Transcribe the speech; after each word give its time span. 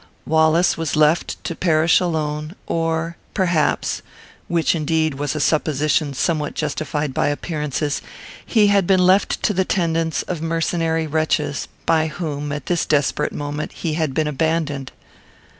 Wallace 0.25 0.77
was 0.77 0.95
left 0.95 1.37
to 1.43 1.53
perish 1.55 1.99
alone; 1.99 2.55
or, 2.65 3.17
perhaps, 3.35 4.01
(which, 4.47 4.73
indeed, 4.73 5.13
was 5.13 5.35
a 5.35 5.39
supposition 5.39 6.15
somewhat 6.15 6.55
justified 6.55 7.13
by 7.13 7.27
appearances,) 7.27 8.01
he 8.43 8.65
had 8.65 8.87
been 8.87 9.05
left 9.05 9.43
to 9.43 9.53
the 9.53 9.63
tendance 9.63 10.23
of 10.23 10.41
mercenary 10.41 11.05
wretches; 11.05 11.67
by 11.85 12.07
whom, 12.07 12.51
at 12.51 12.65
this 12.65 12.83
desperate 12.87 13.31
moment, 13.31 13.73
he 13.73 13.93
had 13.93 14.15
been 14.15 14.25
abandoned. 14.27 14.91